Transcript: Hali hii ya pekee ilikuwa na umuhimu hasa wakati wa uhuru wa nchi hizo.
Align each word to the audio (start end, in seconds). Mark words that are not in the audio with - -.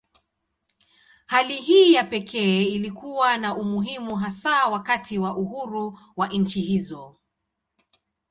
Hali 1.25 1.55
hii 1.61 1.93
ya 1.93 2.03
pekee 2.03 2.63
ilikuwa 2.65 3.37
na 3.37 3.55
umuhimu 3.57 4.15
hasa 4.15 4.67
wakati 4.67 5.19
wa 5.19 5.37
uhuru 5.37 5.99
wa 6.17 6.27
nchi 6.27 6.61
hizo. 6.61 7.15